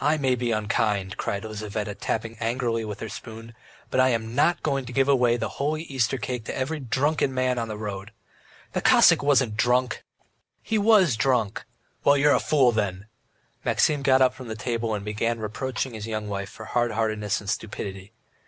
"I 0.00 0.16
may 0.16 0.34
be 0.34 0.50
unkind," 0.50 1.16
cried 1.16 1.44
Lizaveta, 1.44 1.94
tapping 1.94 2.36
angrily 2.40 2.84
with 2.84 2.98
her 2.98 3.08
spoon, 3.08 3.54
"but 3.92 4.00
I 4.00 4.08
am 4.08 4.34
not 4.34 4.60
going 4.64 4.86
to 4.86 4.92
give 4.92 5.08
away 5.08 5.36
the 5.36 5.50
holy 5.50 5.84
Easter 5.84 6.18
cake 6.18 6.44
to 6.46 6.56
every 6.56 6.80
drunken 6.80 7.32
man 7.32 7.58
in 7.58 7.68
the 7.68 7.76
road." 7.76 8.10
"The 8.72 8.80
Cossack 8.80 9.22
wasn't 9.22 9.56
drunk!" 9.56 10.02
"He 10.64 10.78
was 10.78 11.14
drunk!" 11.16 11.64
"Well, 12.02 12.16
you 12.16 12.28
are 12.30 12.34
a 12.34 12.40
fool 12.40 12.72
then!" 12.72 13.06
Maxim 13.64 14.02
got 14.02 14.20
up 14.20 14.34
from 14.34 14.48
the 14.48 14.56
table 14.56 14.94
and 14.96 15.04
began 15.04 15.38
reproaching 15.38 15.94
his 15.94 16.08
young 16.08 16.28
wife 16.28 16.50
for 16.50 16.64
hard 16.64 16.90
heartedness 16.90 17.40
and 17.40 17.48
stupidity. 17.48 18.10